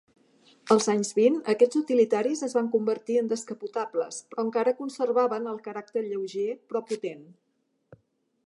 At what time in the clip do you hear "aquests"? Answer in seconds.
1.53-1.79